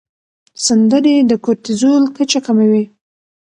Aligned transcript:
سندرې 0.65 1.15
د 1.29 1.31
کورتیزول 1.45 2.03
کچه 2.15 2.39
کموي. 2.45 2.83